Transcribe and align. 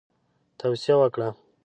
توصیه 0.59 0.95
وکړه. 0.99 1.29